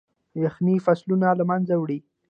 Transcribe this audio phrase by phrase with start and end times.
[0.45, 1.99] يخني فصلونه له منځه وړي.